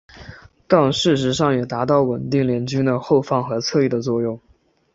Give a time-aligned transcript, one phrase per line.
[0.67, 4.39] 但事实上也达到稳定联军的后方和侧翼的作用。